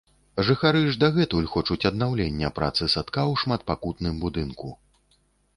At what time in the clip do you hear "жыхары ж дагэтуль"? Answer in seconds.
0.45-1.49